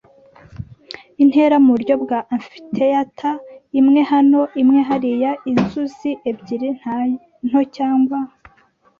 intera 1.23 1.55
muburyo 1.63 1.95
bwa 2.03 2.19
amphitheater, 2.35 3.35
imwe 3.79 4.01
hano, 4.11 4.41
imwe 4.61 4.79
hariya. 4.89 5.31
Inzuzi 5.49 6.11
ebyiri 6.29 6.69
nto, 7.47 7.61
cyangwa 7.75 8.19